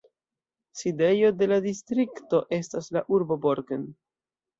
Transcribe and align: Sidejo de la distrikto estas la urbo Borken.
Sidejo 0.77 1.27
de 1.41 1.47
la 1.51 1.59
distrikto 1.65 2.39
estas 2.59 2.89
la 2.97 3.05
urbo 3.19 3.39
Borken. 3.45 3.85